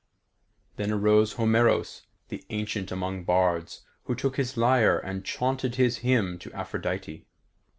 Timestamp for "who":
4.05-4.15